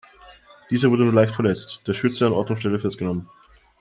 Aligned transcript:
Dieser 0.71 0.89
wurde 0.89 1.03
nur 1.03 1.13
leicht 1.13 1.35
verletzt, 1.35 1.81
der 1.85 1.93
Schütze 1.93 2.25
an 2.25 2.33
Ort 2.33 2.49
und 2.49 2.57
Stelle 2.57 2.79
festgenommen. 2.79 3.29